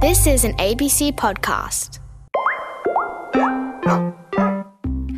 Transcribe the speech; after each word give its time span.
This 0.00 0.26
is 0.26 0.44
an 0.44 0.54
ABC 0.54 1.12
podcast. 1.12 1.98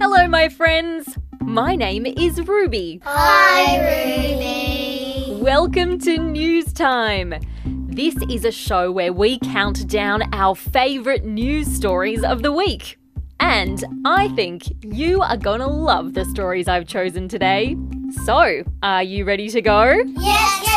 Hello, 0.01 0.27
my 0.27 0.49
friends. 0.49 1.17
My 1.40 1.77
name 1.77 2.04
is 2.04 2.40
Ruby. 2.40 3.01
Hi, 3.04 3.79
Ruby. 3.79 5.40
Welcome 5.40 6.01
to 6.01 6.19
News 6.19 6.72
Time. 6.72 7.35
This 7.65 8.17
is 8.29 8.45
a 8.45 8.51
show 8.51 8.90
where 8.90 9.13
we 9.13 9.38
count 9.38 9.87
down 9.87 10.24
our 10.33 10.56
favourite 10.56 11.24
news 11.24 11.69
stories 11.69 12.24
of 12.24 12.42
the 12.42 12.51
week. 12.51 12.99
And 13.38 13.85
I 14.04 14.30
think 14.30 14.64
you 14.85 15.22
are 15.22 15.37
gonna 15.37 15.69
love 15.69 16.14
the 16.14 16.24
stories 16.24 16.66
I've 16.66 16.88
chosen 16.88 17.28
today. 17.28 17.77
So, 18.24 18.64
are 18.83 19.02
you 19.05 19.24
ready 19.24 19.48
to 19.51 19.62
go? 19.62 20.02
Yes, 20.19 20.60
we're 20.60 20.66
ready. 20.66 20.72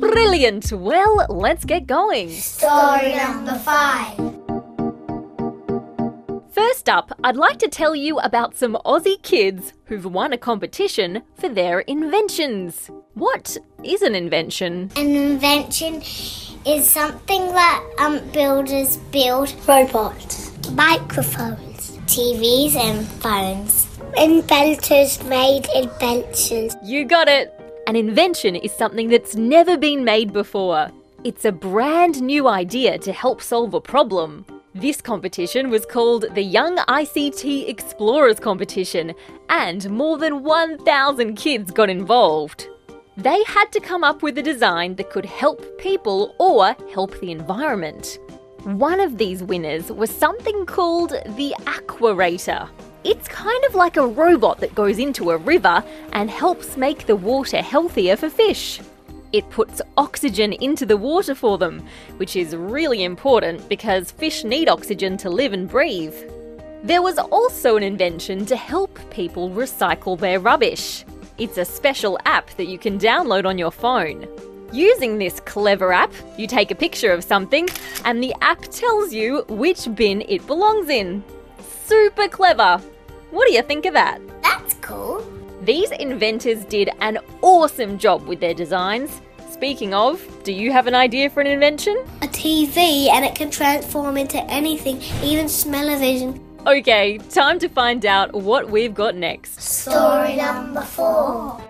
Brilliant! 0.00 0.72
Well, 0.72 1.26
let's 1.28 1.66
get 1.66 1.86
going. 1.86 2.30
Story 2.30 3.14
number 3.14 3.58
five. 3.58 4.16
First 6.50 6.88
up, 6.88 7.12
I'd 7.22 7.36
like 7.36 7.58
to 7.58 7.68
tell 7.68 7.94
you 7.94 8.18
about 8.18 8.56
some 8.56 8.78
Aussie 8.86 9.20
kids 9.22 9.74
who've 9.84 10.06
won 10.06 10.32
a 10.32 10.38
competition 10.38 11.22
for 11.34 11.50
their 11.50 11.80
inventions. 11.80 12.90
What 13.12 13.58
is 13.84 14.00
an 14.00 14.14
invention? 14.14 14.90
An 14.96 15.14
invention 15.14 15.96
is 16.66 16.88
something 16.88 17.46
that 17.48 17.84
um, 17.98 18.26
builders 18.30 18.96
build 19.12 19.54
robots, 19.68 20.50
microphones, 20.70 21.98
TVs, 22.06 22.74
and 22.74 23.06
phones. 23.06 23.86
Inventors 24.16 25.22
made 25.24 25.66
inventions. 25.74 26.74
You 26.82 27.04
got 27.04 27.28
it! 27.28 27.59
An 27.86 27.96
invention 27.96 28.54
is 28.56 28.72
something 28.72 29.08
that's 29.08 29.34
never 29.34 29.76
been 29.76 30.04
made 30.04 30.32
before. 30.32 30.90
It's 31.24 31.44
a 31.44 31.52
brand 31.52 32.22
new 32.22 32.46
idea 32.46 32.98
to 32.98 33.12
help 33.12 33.42
solve 33.42 33.74
a 33.74 33.80
problem. 33.80 34.44
This 34.74 35.00
competition 35.00 35.70
was 35.70 35.84
called 35.84 36.26
the 36.34 36.42
Young 36.42 36.76
ICT 36.76 37.68
Explorers 37.68 38.38
Competition, 38.38 39.14
and 39.48 39.90
more 39.90 40.18
than 40.18 40.44
1,000 40.44 41.34
kids 41.34 41.72
got 41.72 41.90
involved. 41.90 42.68
They 43.16 43.42
had 43.44 43.72
to 43.72 43.80
come 43.80 44.04
up 44.04 44.22
with 44.22 44.38
a 44.38 44.42
design 44.42 44.94
that 44.96 45.10
could 45.10 45.26
help 45.26 45.78
people 45.78 46.34
or 46.38 46.76
help 46.92 47.18
the 47.20 47.32
environment. 47.32 48.18
One 48.62 49.00
of 49.00 49.18
these 49.18 49.42
winners 49.42 49.90
was 49.90 50.10
something 50.10 50.64
called 50.66 51.10
the 51.10 51.54
Aquarator. 51.60 52.68
It's 53.02 53.28
kind 53.28 53.64
of 53.64 53.74
like 53.74 53.96
a 53.96 54.06
robot 54.06 54.60
that 54.60 54.74
goes 54.74 54.98
into 54.98 55.30
a 55.30 55.38
river 55.38 55.82
and 56.12 56.30
helps 56.30 56.76
make 56.76 57.06
the 57.06 57.16
water 57.16 57.62
healthier 57.62 58.14
for 58.14 58.28
fish. 58.28 58.78
It 59.32 59.48
puts 59.48 59.80
oxygen 59.96 60.52
into 60.52 60.84
the 60.84 60.98
water 60.98 61.34
for 61.34 61.56
them, 61.56 61.86
which 62.18 62.36
is 62.36 62.54
really 62.54 63.04
important 63.04 63.66
because 63.70 64.10
fish 64.10 64.44
need 64.44 64.68
oxygen 64.68 65.16
to 65.18 65.30
live 65.30 65.54
and 65.54 65.66
breathe. 65.66 66.14
There 66.82 67.00
was 67.00 67.16
also 67.18 67.76
an 67.76 67.82
invention 67.82 68.44
to 68.46 68.56
help 68.56 68.98
people 69.10 69.48
recycle 69.48 70.18
their 70.18 70.38
rubbish. 70.38 71.04
It's 71.38 71.56
a 71.56 71.64
special 71.64 72.18
app 72.26 72.50
that 72.56 72.68
you 72.68 72.78
can 72.78 72.98
download 72.98 73.46
on 73.46 73.56
your 73.56 73.70
phone. 73.70 74.28
Using 74.72 75.16
this 75.16 75.40
clever 75.40 75.90
app, 75.90 76.12
you 76.36 76.46
take 76.46 76.70
a 76.70 76.74
picture 76.74 77.12
of 77.12 77.24
something 77.24 77.66
and 78.04 78.22
the 78.22 78.34
app 78.42 78.60
tells 78.62 79.14
you 79.14 79.44
which 79.48 79.88
bin 79.94 80.22
it 80.28 80.46
belongs 80.46 80.90
in. 80.90 81.24
Super 81.86 82.28
clever! 82.28 82.80
What 83.30 83.46
do 83.46 83.52
you 83.54 83.62
think 83.62 83.86
of 83.86 83.94
that? 83.94 84.20
That's 84.42 84.74
cool. 84.80 85.24
These 85.62 85.92
inventors 85.92 86.64
did 86.64 86.90
an 87.00 87.18
awesome 87.42 87.96
job 87.96 88.26
with 88.26 88.40
their 88.40 88.54
designs. 88.54 89.20
Speaking 89.50 89.94
of, 89.94 90.20
do 90.42 90.52
you 90.52 90.72
have 90.72 90.88
an 90.88 90.96
idea 90.96 91.30
for 91.30 91.40
an 91.40 91.46
invention? 91.46 91.96
A 92.22 92.26
TV 92.26 93.08
and 93.08 93.24
it 93.24 93.36
can 93.36 93.50
transform 93.50 94.16
into 94.16 94.42
anything, 94.50 95.00
even 95.22 95.48
smell-o-vision. 95.48 96.40
Okay, 96.66 97.18
time 97.18 97.58
to 97.60 97.68
find 97.68 98.04
out 98.04 98.34
what 98.34 98.68
we've 98.68 98.94
got 98.94 99.14
next. 99.14 99.60
Story 99.62 100.36
number 100.36 100.82
four. 100.82 101.60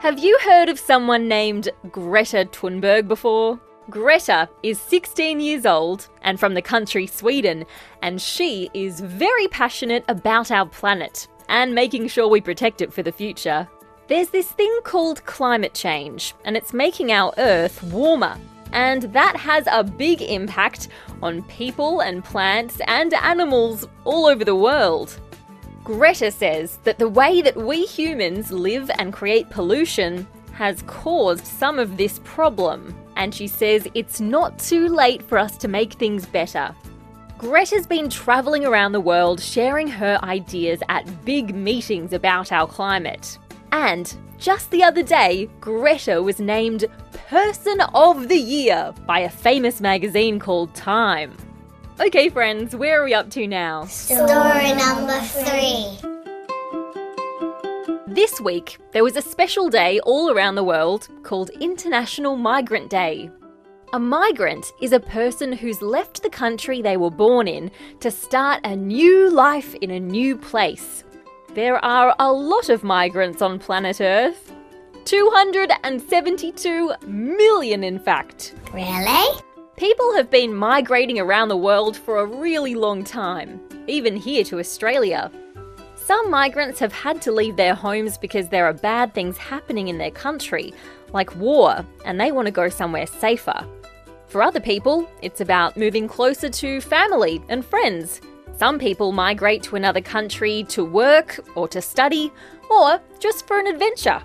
Have 0.00 0.18
you 0.18 0.38
heard 0.42 0.68
of 0.68 0.78
someone 0.78 1.28
named 1.28 1.68
Greta 1.92 2.48
Thunberg 2.50 3.06
before? 3.06 3.60
Greta 3.90 4.48
is 4.62 4.78
16 4.80 5.40
years 5.40 5.64
old 5.64 6.08
and 6.28 6.38
from 6.38 6.52
the 6.52 6.60
country 6.60 7.06
Sweden, 7.06 7.64
and 8.02 8.20
she 8.20 8.68
is 8.74 9.00
very 9.00 9.48
passionate 9.48 10.04
about 10.08 10.50
our 10.50 10.66
planet 10.66 11.26
and 11.48 11.74
making 11.74 12.06
sure 12.06 12.28
we 12.28 12.42
protect 12.42 12.82
it 12.82 12.92
for 12.92 13.02
the 13.02 13.10
future. 13.10 13.66
There's 14.08 14.28
this 14.28 14.52
thing 14.52 14.80
called 14.84 15.24
climate 15.24 15.72
change, 15.72 16.34
and 16.44 16.54
it's 16.54 16.74
making 16.74 17.12
our 17.12 17.32
Earth 17.38 17.82
warmer. 17.82 18.36
And 18.72 19.04
that 19.14 19.36
has 19.36 19.66
a 19.72 19.82
big 19.82 20.20
impact 20.20 20.88
on 21.22 21.42
people 21.44 22.00
and 22.00 22.22
plants 22.22 22.78
and 22.86 23.14
animals 23.14 23.88
all 24.04 24.26
over 24.26 24.44
the 24.44 24.54
world. 24.54 25.18
Greta 25.82 26.30
says 26.30 26.76
that 26.84 26.98
the 26.98 27.08
way 27.08 27.40
that 27.40 27.56
we 27.56 27.86
humans 27.86 28.52
live 28.52 28.90
and 28.98 29.14
create 29.14 29.48
pollution 29.48 30.26
has 30.52 30.82
caused 30.82 31.46
some 31.46 31.78
of 31.78 31.96
this 31.96 32.20
problem, 32.24 32.94
and 33.18 33.34
she 33.34 33.46
says 33.46 33.86
it's 33.94 34.20
not 34.20 34.58
too 34.58 34.88
late 34.88 35.22
for 35.22 35.36
us 35.36 35.56
to 35.58 35.68
make 35.68 35.92
things 35.94 36.24
better. 36.24 36.74
Greta's 37.36 37.86
been 37.86 38.08
travelling 38.08 38.64
around 38.64 38.92
the 38.92 39.00
world 39.00 39.40
sharing 39.40 39.86
her 39.86 40.18
ideas 40.22 40.80
at 40.88 41.24
big 41.24 41.54
meetings 41.54 42.12
about 42.12 42.50
our 42.50 42.66
climate. 42.66 43.38
And 43.70 44.12
just 44.38 44.70
the 44.70 44.82
other 44.82 45.02
day, 45.02 45.48
Greta 45.60 46.22
was 46.22 46.40
named 46.40 46.86
Person 47.28 47.80
of 47.94 48.28
the 48.28 48.38
Year 48.38 48.94
by 49.06 49.20
a 49.20 49.30
famous 49.30 49.80
magazine 49.80 50.38
called 50.38 50.74
Time. 50.74 51.36
Okay, 52.00 52.28
friends, 52.28 52.74
where 52.74 53.00
are 53.00 53.04
we 53.04 53.14
up 53.14 53.30
to 53.30 53.46
now? 53.46 53.84
Story 53.84 54.72
number 54.74 55.20
three. 55.20 56.17
This 58.18 58.40
week, 58.40 58.78
there 58.90 59.04
was 59.04 59.16
a 59.16 59.22
special 59.22 59.68
day 59.68 60.00
all 60.00 60.32
around 60.32 60.56
the 60.56 60.64
world 60.64 61.06
called 61.22 61.50
International 61.60 62.34
Migrant 62.34 62.90
Day. 62.90 63.30
A 63.92 64.00
migrant 64.00 64.72
is 64.82 64.90
a 64.90 64.98
person 64.98 65.52
who's 65.52 65.80
left 65.80 66.24
the 66.24 66.28
country 66.28 66.82
they 66.82 66.96
were 66.96 67.12
born 67.12 67.46
in 67.46 67.70
to 68.00 68.10
start 68.10 68.60
a 68.64 68.74
new 68.74 69.30
life 69.30 69.72
in 69.76 69.92
a 69.92 70.00
new 70.00 70.36
place. 70.36 71.04
There 71.54 71.76
are 71.84 72.12
a 72.18 72.32
lot 72.32 72.70
of 72.70 72.82
migrants 72.82 73.40
on 73.40 73.60
planet 73.60 74.00
Earth. 74.00 74.52
272 75.04 76.94
million, 77.06 77.84
in 77.84 78.00
fact. 78.00 78.56
Really? 78.74 79.40
People 79.76 80.12
have 80.16 80.28
been 80.28 80.52
migrating 80.52 81.20
around 81.20 81.50
the 81.50 81.56
world 81.56 81.96
for 81.96 82.18
a 82.18 82.26
really 82.26 82.74
long 82.74 83.04
time, 83.04 83.60
even 83.86 84.16
here 84.16 84.42
to 84.42 84.58
Australia. 84.58 85.30
Some 86.08 86.30
migrants 86.30 86.80
have 86.80 86.94
had 86.94 87.20
to 87.20 87.32
leave 87.32 87.56
their 87.56 87.74
homes 87.74 88.16
because 88.16 88.48
there 88.48 88.64
are 88.64 88.72
bad 88.72 89.12
things 89.12 89.36
happening 89.36 89.88
in 89.88 89.98
their 89.98 90.10
country, 90.10 90.72
like 91.12 91.36
war, 91.36 91.84
and 92.06 92.18
they 92.18 92.32
want 92.32 92.46
to 92.46 92.50
go 92.50 92.70
somewhere 92.70 93.06
safer. 93.06 93.62
For 94.26 94.42
other 94.42 94.58
people, 94.58 95.06
it's 95.20 95.42
about 95.42 95.76
moving 95.76 96.08
closer 96.08 96.48
to 96.48 96.80
family 96.80 97.42
and 97.50 97.62
friends. 97.62 98.22
Some 98.56 98.78
people 98.78 99.12
migrate 99.12 99.62
to 99.64 99.76
another 99.76 100.00
country 100.00 100.64
to 100.70 100.82
work 100.82 101.40
or 101.54 101.68
to 101.68 101.82
study, 101.82 102.32
or 102.70 103.02
just 103.18 103.46
for 103.46 103.58
an 103.58 103.66
adventure. 103.66 104.22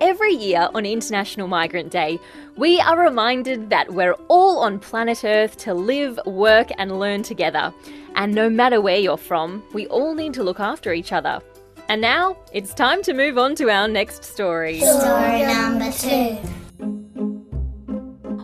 Every 0.00 0.34
year 0.34 0.68
on 0.74 0.84
International 0.84 1.48
Migrant 1.48 1.90
Day, 1.90 2.18
we 2.56 2.78
are 2.80 3.00
reminded 3.00 3.70
that 3.70 3.94
we're 3.94 4.12
all 4.28 4.58
on 4.58 4.78
planet 4.78 5.24
Earth 5.24 5.56
to 5.58 5.72
live, 5.72 6.20
work, 6.26 6.68
and 6.76 6.98
learn 6.98 7.22
together. 7.22 7.72
And 8.14 8.34
no 8.34 8.50
matter 8.50 8.78
where 8.82 8.98
you're 8.98 9.16
from, 9.16 9.62
we 9.72 9.86
all 9.86 10.14
need 10.14 10.34
to 10.34 10.42
look 10.42 10.60
after 10.60 10.92
each 10.92 11.12
other. 11.12 11.40
And 11.88 12.02
now 12.02 12.36
it's 12.52 12.74
time 12.74 13.02
to 13.04 13.14
move 13.14 13.38
on 13.38 13.54
to 13.54 13.70
our 13.70 13.88
next 13.88 14.22
story. 14.22 14.80
Story 14.80 15.42
number 15.44 15.90
two. 15.90 16.36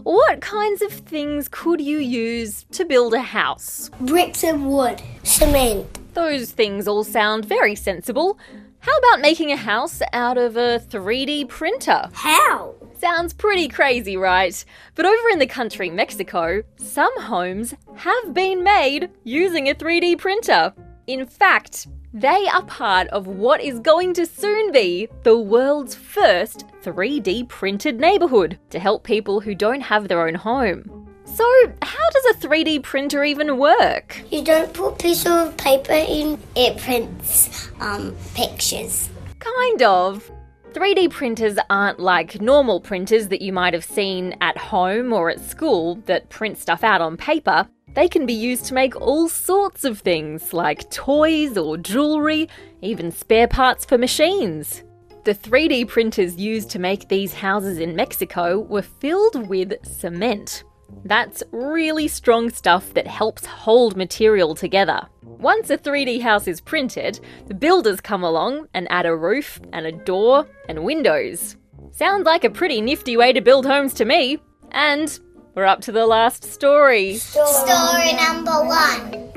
What 0.05 0.41
kinds 0.41 0.81
of 0.81 0.91
things 0.91 1.49
could 1.49 1.83
you 1.83 1.99
use 1.99 2.65
to 2.73 2.87
build 2.87 3.13
a 3.13 3.21
house? 3.21 3.91
Bricks 4.01 4.43
and 4.43 4.71
wood. 4.71 5.03
Cement. 5.23 6.15
Those 6.15 6.51
things 6.51 6.89
all 6.89 7.05
sound 7.05 7.45
very 7.45 7.75
sensible. 7.75 8.39
How 8.83 8.99
about 8.99 9.21
making 9.21 9.53
a 9.53 9.57
house 9.57 10.03
out 10.13 10.37
of 10.37 10.57
a 10.57 10.81
3D 10.81 11.49
printer? 11.49 12.11
How? 12.15 12.75
Sounds 12.99 13.33
pretty 13.33 13.69
crazy, 13.69 14.17
right? 14.17 14.65
But 14.97 15.07
over 15.07 15.29
in 15.31 15.39
the 15.39 15.47
country 15.47 15.89
Mexico, 15.89 16.65
some 16.79 17.21
homes 17.21 17.77
have 17.95 18.35
been 18.35 18.65
made 18.65 19.11
using 19.23 19.69
a 19.69 19.75
3D 19.77 20.19
printer. 20.19 20.75
In 21.07 21.25
fact, 21.27 21.87
they 22.13 22.49
are 22.53 22.65
part 22.65 23.07
of 23.11 23.29
what 23.29 23.61
is 23.61 23.79
going 23.79 24.15
to 24.15 24.27
soon 24.27 24.73
be 24.73 25.09
the 25.23 25.39
world's 25.39 25.95
first 25.95 26.65
3D 26.83 27.49
printed 27.49 28.01
neighbourhood 28.01 28.59
to 28.71 28.81
help 28.81 29.05
people 29.05 29.39
who 29.39 29.55
don't 29.55 29.81
have 29.81 30.09
their 30.09 30.27
own 30.27 30.35
home. 30.35 31.09
So, 31.25 31.45
how 31.83 32.02
does 32.23 32.37
a 32.37 32.47
3D 32.47 32.83
printer 32.83 33.25
even 33.25 33.59
work? 33.59 34.23
You 34.31 34.45
don't 34.45 34.73
put 34.73 34.99
piece 34.99 35.27
of 35.27 35.57
paper 35.57 35.93
in, 35.93 36.39
it 36.55 36.79
prints 36.79 37.71
um, 37.81 38.15
pictures. 38.35 39.11
Kind 39.39 39.83
of. 39.83 40.31
3D 40.73 41.11
printers 41.11 41.59
aren't 41.69 42.01
like 42.01 42.41
normal 42.41 42.81
printers 42.81 43.29
that 43.29 43.43
you 43.43 43.53
might 43.53 43.75
have 43.75 43.85
seen 43.85 44.35
at 44.41 44.57
home 44.57 45.13
or 45.13 45.31
at 45.31 45.41
school 45.41 45.97
that 46.07 46.31
print 46.31 46.57
stuff 46.59 46.83
out 46.83 47.01
on 47.01 47.17
paper. 47.17 47.69
They 47.95 48.09
can 48.09 48.25
be 48.25 48.33
used 48.33 48.65
to 48.67 48.75
make 48.75 48.99
all 48.99 49.29
sorts 49.29 49.85
of 49.85 49.99
things, 50.01 50.55
like 50.55 50.91
toys 50.91 51.59
or 51.59 51.77
jewellery, 51.77 52.49
even 52.81 53.13
spare 53.13 53.49
parts 53.49 53.85
for 53.85 53.99
machines. 53.99 54.83
The 55.25 55.35
3D 55.35 55.89
printers 55.89 56.37
used 56.37 56.71
to 56.71 56.79
make 56.79 57.09
these 57.09 57.35
houses 57.35 57.79
in 57.79 57.95
Mexico 57.95 58.61
were 58.61 58.83
filled 58.83 59.49
with 59.49 59.75
cement. 59.87 60.65
That's 61.05 61.43
really 61.51 62.09
strong 62.09 62.51
stuff 62.51 62.95
that 62.95 63.07
helps 63.07 63.47
hold 63.47 63.97
material 63.97 64.55
together. 64.55 65.07
Once 65.23 65.71
a 65.71 65.79
3D 65.79 66.21
house 66.21 66.47
is 66.47 66.61
printed, 66.61 67.19
the 67.49 67.55
builders 67.55 68.01
come 68.01 68.23
along 68.23 68.69
and 68.75 68.87
add 68.91 69.07
a 69.07 69.17
roof 69.17 69.61
and 69.73 69.87
a 69.87 69.93
door 69.93 70.47
and 70.69 70.85
windows. 70.85 71.57
Sounds 71.91 72.25
like 72.25 72.45
a 72.45 72.51
pretty 72.51 72.81
nifty 72.81 73.17
way 73.17 73.33
to 73.33 73.41
build 73.41 73.67
homes 73.67 73.93
to 73.95 74.05
me. 74.05 74.39
And 74.71 75.19
we're 75.55 75.67
up 75.67 75.81
to 75.83 75.93
the 75.93 76.07
last 76.07 76.45
story. 76.45 77.17
Story 77.17 78.13
number 78.15 78.65
one. 78.65 79.33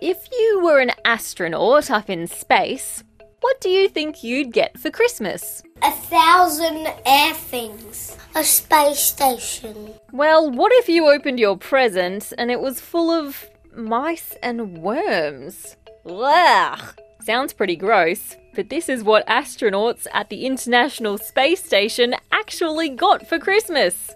If 0.00 0.28
you 0.30 0.60
were 0.62 0.78
an 0.78 0.92
astronaut 1.04 1.90
up 1.90 2.08
in 2.08 2.26
space, 2.26 3.02
what 3.40 3.60
do 3.60 3.68
you 3.68 3.88
think 3.88 4.22
you'd 4.22 4.52
get 4.52 4.78
for 4.78 4.90
Christmas? 4.90 5.62
A 5.82 5.90
thousand 5.90 6.88
air 7.06 7.34
things. 7.34 8.16
A 8.34 8.44
space 8.44 9.00
station. 9.00 9.94
Well, 10.12 10.50
what 10.50 10.72
if 10.72 10.88
you 10.88 11.08
opened 11.08 11.40
your 11.40 11.56
present 11.56 12.32
and 12.38 12.50
it 12.50 12.60
was 12.60 12.80
full 12.80 13.10
of 13.10 13.48
mice 13.74 14.34
and 14.42 14.78
worms? 14.78 15.76
Ugh. 16.06 16.80
Sounds 17.22 17.52
pretty 17.52 17.76
gross, 17.76 18.36
but 18.54 18.70
this 18.70 18.88
is 18.88 19.02
what 19.04 19.26
astronauts 19.26 20.06
at 20.12 20.28
the 20.28 20.46
International 20.46 21.18
Space 21.18 21.62
Station 21.62 22.14
actually 22.32 22.88
got 22.88 23.26
for 23.26 23.38
Christmas. 23.38 24.14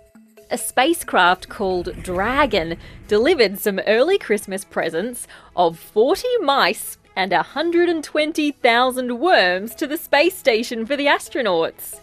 A 0.50 0.58
spacecraft 0.58 1.48
called 1.48 1.94
Dragon 2.02 2.76
delivered 3.08 3.58
some 3.58 3.80
early 3.86 4.18
Christmas 4.18 4.64
presents 4.64 5.26
of 5.56 5.78
40 5.78 6.26
mice 6.42 6.98
and 7.16 7.32
120,000 7.32 9.18
worms 9.18 9.74
to 9.74 9.86
the 9.86 9.96
space 9.96 10.36
station 10.36 10.84
for 10.86 10.96
the 10.96 11.06
astronauts. 11.06 12.00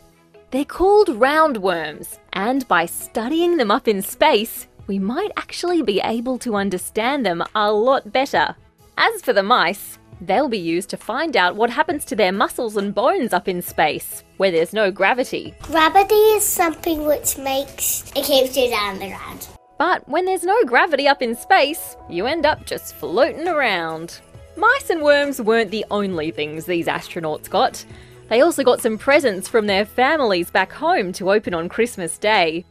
They're 0.52 0.66
called 0.66 1.08
roundworms, 1.08 2.20
and 2.34 2.68
by 2.68 2.86
studying 2.86 3.58
them 3.58 3.72
up 3.72 3.88
in 3.88 4.02
space, 4.02 4.68
we 4.88 5.00
might 5.00 5.32
actually 5.38 5.82
be 5.82 6.02
able 6.02 6.38
to 6.40 6.56
understand 6.56 7.26
them 7.26 7.44
a 7.56 7.72
lot 7.72 8.12
better. 8.12 8.56
As 8.98 9.22
for 9.22 9.32
the 9.32 9.44
mice, 9.44 9.98
they'll 10.20 10.50
be 10.50 10.58
used 10.58 10.90
to 10.90 10.98
find 10.98 11.38
out 11.38 11.56
what 11.56 11.70
happens 11.70 12.06
to 12.06 12.16
their 12.16 12.32
muscles 12.32 12.78
and 12.78 12.94
bones 12.94 13.34
up 13.34 13.48
in 13.48 13.62
space, 13.62 14.24
where 14.38 14.52
there's 14.52 14.74
no 14.74 14.92
gravity. 14.92 15.54
Gravity 15.62 16.16
is 16.16 16.44
something 16.44 17.06
which 17.06 17.38
makes 17.38 18.12
it 18.16 18.26
keeps 18.26 18.58
you 18.58 18.70
down 18.70 19.00
the 19.00 19.08
ground. 19.08 19.48
But 19.78 20.08
when 20.08 20.26
there's 20.26 20.44
no 20.44 20.64
gravity 20.66 21.08
up 21.08 21.22
in 21.22 21.34
space, 21.36 21.96
you 22.10 22.28
end 22.28 22.46
up 22.46 22.66
just 22.66 22.96
floating 22.96 23.48
around. 23.48 24.20
Mice 24.62 24.92
and 24.92 25.02
worms 25.02 25.42
weren't 25.42 25.72
the 25.72 25.84
only 25.90 26.30
things 26.30 26.66
these 26.66 26.86
astronauts 26.86 27.50
got. 27.50 27.84
They 28.30 28.42
also 28.42 28.64
got 28.64 28.80
some 28.80 28.96
presents 28.96 29.48
from 29.48 29.66
their 29.66 29.86
families 29.86 30.52
back 30.52 30.72
home 30.72 31.14
to 31.14 31.32
open 31.32 31.56
on 31.56 31.68
Christmas 31.68 32.20
Day. 32.20 32.64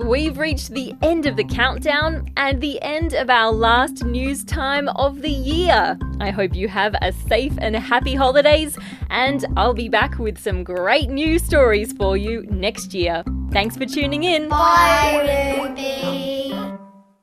We've 0.00 0.38
reached 0.38 0.70
the 0.70 0.92
end 1.00 1.26
of 1.26 1.36
the 1.36 1.44
countdown 1.44 2.32
and 2.36 2.60
the 2.60 2.82
end 2.82 3.14
of 3.14 3.30
our 3.30 3.52
last 3.52 4.02
news 4.02 4.42
time 4.42 4.88
of 4.88 5.22
the 5.22 5.30
year. 5.30 5.96
I 6.18 6.30
hope 6.30 6.52
you 6.52 6.66
have 6.66 6.96
a 7.00 7.12
safe 7.12 7.54
and 7.58 7.76
happy 7.76 8.16
holidays, 8.16 8.76
and 9.08 9.46
I'll 9.56 9.74
be 9.74 9.88
back 9.88 10.18
with 10.18 10.36
some 10.36 10.64
great 10.64 11.10
news 11.10 11.44
stories 11.44 11.92
for 11.92 12.16
you 12.16 12.44
next 12.50 12.92
year. 12.92 13.22
Thanks 13.52 13.76
for 13.76 13.86
tuning 13.86 14.24
in. 14.24 14.48
Bye, 14.48 15.62
Ruby. 15.62 16.31